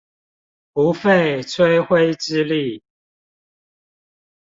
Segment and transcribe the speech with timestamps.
[0.73, 2.81] 不費吹灰之力